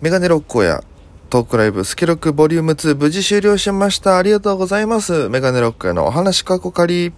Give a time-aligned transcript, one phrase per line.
[0.00, 0.82] メガネロッコや
[1.30, 4.18] トークライブスケロックボリューム2無事終了しました。
[4.18, 5.28] ありがとうございます。
[5.28, 7.12] メガネロッコやのお話過去仮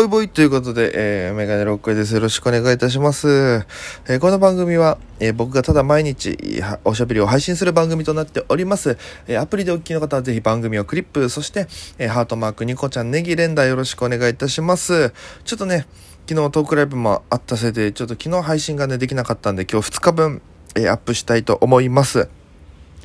[0.00, 2.14] ボイボイということで、えー、メガネロックです。
[2.14, 3.66] よろしくお願いいたします。
[4.08, 8.96] えーこの番組は、えー僕がただ毎日おしゃべりを配信する番組となっております。
[9.28, 11.66] えアプリでお聞きの方はぜひ番組をクリップ、そして、
[11.98, 15.12] えハートマーク、ニコちゃん、ネギ連打よろしくお願いいたします。
[15.44, 15.86] ちょっとね、
[16.26, 20.40] 昨日トークライブもあったせいで、ちょっと昨日配信がね、できなかったんで、今日2日分、
[20.76, 22.30] えアップしたいと思います。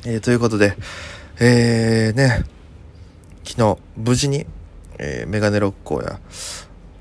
[0.06, 0.74] えということで、
[1.40, 2.44] えー、ね、
[3.44, 4.46] 昨日、無事に、
[4.98, 6.20] えーメガネロッコや、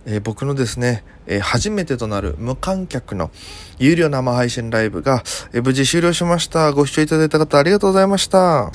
[0.06, 3.32] えー僕のですね、えー初めてとなる無観客の
[3.80, 5.24] 有料生配信ライブが、
[5.54, 6.72] えー無事終了しました。
[6.74, 8.72] ご視聴いただいた方ありがとうございました。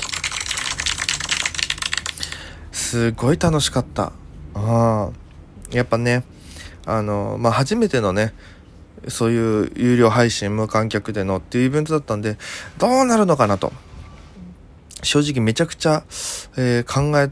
[2.73, 4.13] すごい楽しかった。
[4.55, 5.11] あ
[5.71, 6.25] やっぱね、
[6.87, 8.35] あの、まあ、初めてのね、
[9.07, 12.37] そういう有料配信無観客でのっていうイベントだったんで、
[12.79, 13.73] どうなるのかなと。
[15.03, 16.03] 正直めちゃくちゃ、
[16.57, 17.31] えー考え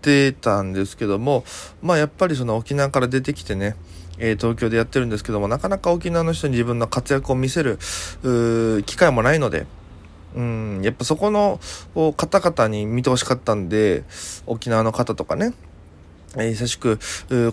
[0.00, 1.44] てたんですけども、
[1.82, 3.76] まあやっぱりその沖縄から出てきてね、
[4.18, 7.78] え東京でやってるんですけども、なかなか沖縄の人に自分の活躍を見せる、
[8.86, 9.66] 機会もないので、
[10.36, 11.58] うん、やっぱそこの
[12.16, 14.04] 方々に見てほしかったんで、
[14.46, 15.54] 沖縄の方とかね、
[16.36, 16.98] え久しく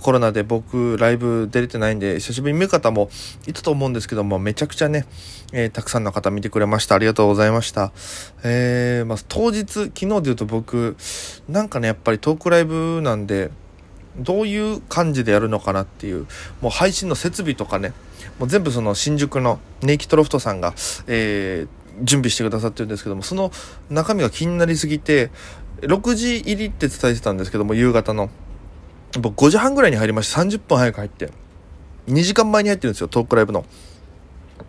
[0.01, 3.09] コロナで僕ライブ出れてないんで久しぶりに見る方も
[3.47, 5.05] いたと思うんですけどもめちゃくちゃね、
[5.51, 6.95] えーたくさんの方見てくれました。
[6.95, 7.91] ありがとうございました。
[8.43, 10.95] えーまあ、当日昨日で言うと僕
[11.49, 13.51] なんかねやっぱりトークライブなんで
[14.17, 16.27] どういう感じでやるのかなっていう
[16.61, 17.93] もう配信の設備とかね
[18.39, 20.73] もう全部その新宿のネイキッドロフトさんが、
[21.07, 23.51] えー準備してくださってるんですけどもその
[23.89, 25.31] 中身が気になりすぎて
[25.81, 28.29] 6時入りって伝えてたんですけども夕方の。
[29.19, 31.31] 僕5時半ぐらいに入りまして30分早く入って
[32.07, 33.65] 2時間前に入ってるんですよトークライブの。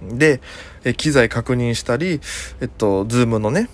[0.02, 0.41] で
[0.84, 2.20] え機材確認したり
[2.60, 3.69] えっとズームのね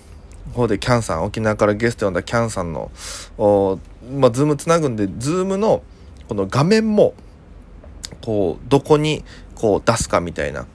[0.54, 2.90] 方でキャンさん沖縄からゲスト呼んだキャンさんの
[3.36, 3.78] お
[4.16, 5.82] まあズームつなぐんでズームの
[6.28, 7.14] この画面も
[8.22, 9.24] こうどこに
[9.54, 10.66] こう出すかみたいな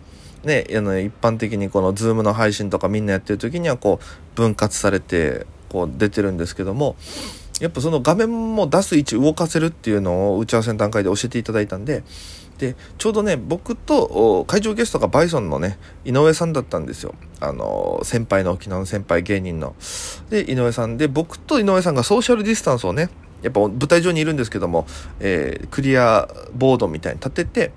[0.44, 6.96] ね、あの一般的にこの Zoom の配信とかみんなやってる時にはこう分割されてこう出てるんですけども
[7.60, 12.04] やっぱその画面も出す位置動かせるっていうのを打ち合わせの段階で教えていただいたんで
[12.60, 17.16] でちょうどね僕と会場ゲストがバイソンのね井上さんだったんですよ。
[17.40, 19.76] あの先輩の沖縄の先輩芸人の。
[20.30, 20.98] で井上さん。
[20.98, 23.10] で僕と井上さんがソーシャルディスタンスをね
[23.42, 24.86] やっぱ舞台上にいるんですけども、
[25.22, 27.72] えークリアボードみたいに立てて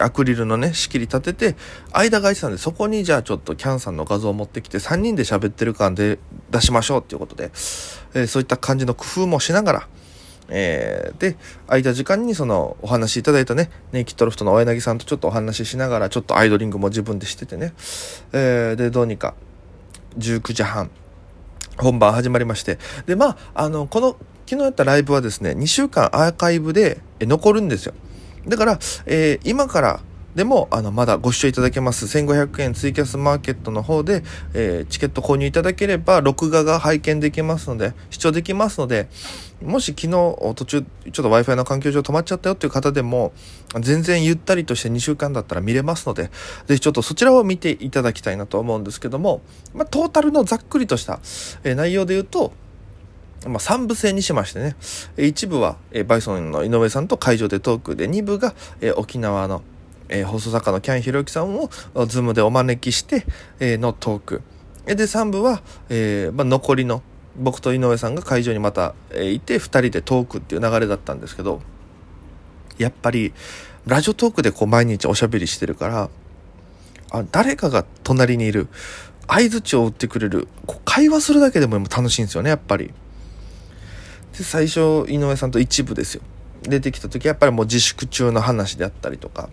[0.00, 1.56] アクリルのね仕切り立てて
[1.92, 6.18] 間が空いてたんでそこにじゃあちょっとキャンさんの画像を持ってきて3人で喋ってる感で
[6.50, 7.44] 出しましょうっていうことで、
[8.14, 9.88] えーそういった感じの工夫もしながら、
[10.48, 17.72] えーで空いた時間にそのお話いただいたねネイキッドロフトの青柳さんとちょっとお話ししながらちょっとアイドリングも自分でしててね、
[18.32, 19.34] えーでどうにか
[20.18, 20.90] 19時半
[21.78, 24.16] 本番始まりましてでまああのこの
[24.46, 27.94] 昨日やったライブはですね2週間アーカイブで残るんですよ。
[28.46, 30.00] だから、えー今から
[30.34, 32.06] でもあのまだご視聴いただけます。
[32.06, 34.22] 1500円ツイキャスマーケットの方で、
[34.54, 39.08] えーチケット購入いただければ録画が拝見できますので視聴できますので
[39.62, 43.32] もし昨日途中ちょっと w i f i の環境上止まっちゃったよっていう方でも
[43.80, 46.30] 全然ゆったりとして2週間だったら見れますので
[46.66, 49.42] ぜひちょっとそちらを見ていただきたいなと思うんですけども、
[49.74, 51.20] まあ、トータルのざっくりとした、
[51.64, 52.52] えー内容で言うと
[53.46, 54.76] まあ、3部制にしましてね、
[55.16, 59.62] えー一部は、えバイソンの井上さんと会場でトークで、2部が、え沖縄の、
[60.08, 61.68] えー放送作家のキャンひろゆきさんを、
[62.06, 63.26] ズームでお招きして、
[63.60, 64.42] えーのトーク。
[64.86, 67.02] で、3部は、えーまあ、残りの、
[67.36, 71.60] 僕と井上さんが会場にまた、えーいて、2人でトークっていう流れだったんですけど、
[72.78, 73.32] やっぱり、
[73.86, 76.10] ラジオトークでこう毎日おしゃべりしてるから、
[77.10, 78.68] あ誰かが隣にいる、
[79.26, 82.92] 相づちを打ってくれる、こう会話するだけでも楽しいんですよね、やっぱり。
[84.36, 86.22] で最初井上さんと一部ですよ。
[86.62, 89.48] 出てきた時やっぱりもう自粛中の話であったりとか。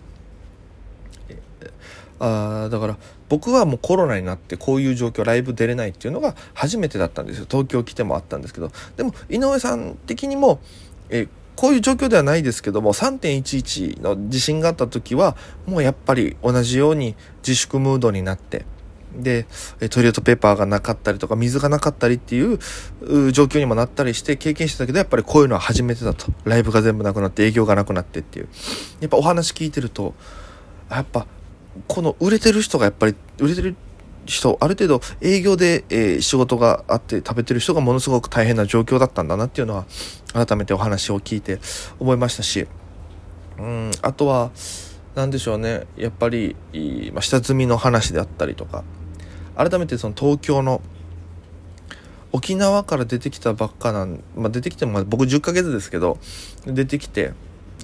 [2.22, 2.98] あだから
[3.30, 7.46] 僕はもうコロナになってこういう状況ライブ出れないっていうのが初めてだったんですよ。
[7.48, 8.70] 東京来てもあったんですけど。
[8.96, 10.60] でも井上さん的にも
[11.08, 15.36] えこういう状況ではないですけども3.11の地震があった時は
[15.66, 18.64] もうやっぱり同じように自粛ムードになって
[19.14, 19.46] で
[19.90, 22.58] トイレットペーパーがなかったりとか水がなかったりっていう
[23.00, 26.26] う状況にもなったりして経験してたけどやっぱりこういうのは初めてだと。
[26.44, 28.48] ライブが全部なくなって営業がなくなってっていう。
[29.00, 30.14] やっぱお話聞いてると
[30.90, 31.26] やっぱ
[31.86, 33.76] この売れてる人がやっぱり売れてる
[34.26, 39.86] 人ある程度営業で、えー仕事があって食べてる人がものすごく大変な状況だったんだなっていうのは
[40.32, 41.58] 改めてお話を聞いて
[41.98, 42.66] 思いましたし。
[43.58, 44.50] うんあとは
[45.14, 45.86] 何でしょうね。
[45.96, 46.56] やっぱり、
[47.12, 48.84] まあ、下積みの話であったりとか。
[49.56, 50.80] 改めてその東京の
[52.32, 56.18] 沖縄から出てきたばっかなん、まあ、出てきても僕10ヶ月ですけど
[56.64, 57.32] 出てきて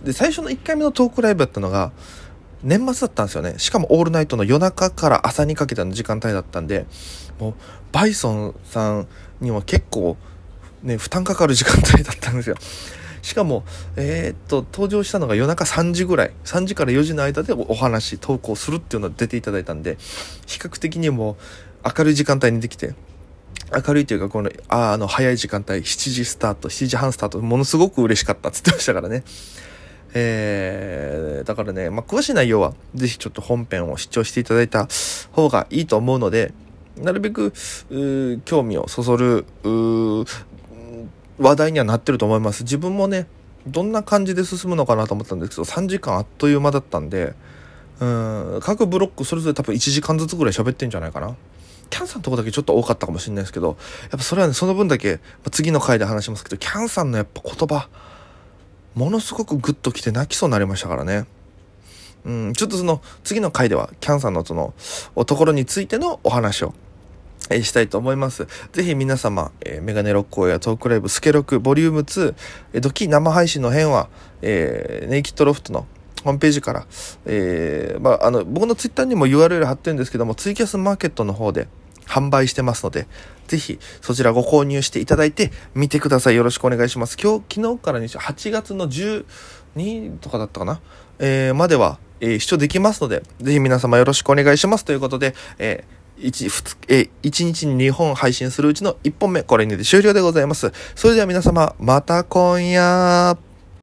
[0.04, 1.92] で最初の1回目のトークライブだったのが
[2.62, 3.58] 年末だったんですよね。
[3.58, 6.86] しかもオールナイトの夜中から朝にかけての時間帯だったんで
[7.38, 7.54] もう
[7.92, 9.08] バイソンさん
[9.40, 10.16] には結構
[10.82, 12.56] ね負担かかる時間帯だったんですよ。
[13.26, 13.64] しかも、
[13.96, 19.99] えー、っと、登場したのが夜中3時ぐらい、3時から4時の間でお話、投稿するっていうのを出ていただいたんで、
[20.46, 21.37] 比較的にも
[21.84, 22.94] 明るい時間帯にできて、
[23.84, 29.25] 明るいというか、この、ああの、早い時間帯、7時スタート、7時半スタート、ものすごく嬉しかったって言ってましたからね。
[30.14, 34.87] えー、だからね、まあ、詳しい内容は、ぜひちょっと本編を視聴していただいた
[35.32, 36.55] 方がいいと思うので、
[36.96, 37.52] なるべく、
[38.44, 39.46] 興味をそそる、
[41.38, 42.62] 話題にはなってると思います。
[42.62, 43.26] 自分もね、
[43.66, 47.34] どんな感じで進むのかなと思ったんですけど、3時間あっという間だったんで、
[48.00, 51.34] うん、各ブロックそれぞれ多分1時間ずつぐらい喋ってんじゃないかな。
[51.88, 57.88] キャンさんのとこだけちょっと多かったかもしれないですけど、やっぱそれはね、その分だけ、次の回で話しますけど、キャンさんのやっぱ言葉、
[58.94, 61.26] ものすごくグッときて泣きそうになりましたからね。
[62.24, 64.74] うん、ちょっとその次の回では、キャンさんのその、
[65.14, 66.74] おところについてのお話を
[67.50, 68.46] えしたいと思います。
[68.72, 72.34] ぜひ皆様、えー、メガネロックやトークライブスケロクボリューム2、
[72.75, 74.08] えー、ドキ生配信の辺は、
[74.43, 75.87] えー、ネイキッドロフトの
[76.25, 76.87] ホームページから、
[77.25, 81.69] えー、まあ、あの、僕のツイッターにも URL 貼ってるんですけども、ツイキャスマーケットの方で
[82.06, 83.06] 販売してますので、
[83.46, 86.34] ぜひそちらご購入していただいて見てください。
[86.34, 87.16] よろしくお願いします。
[87.16, 90.81] 今日、昨日からにして8月の12とかだったかな？
[91.20, 94.84] えー、までは、えー、視聴できますので、ぜひ皆様よろしくお願いします。
[94.84, 100.72] ということで、えー 1, 2え1日に2本配信するうちの1本目、これにて終了でございます。
[100.94, 103.55] それでは皆様、また今夜。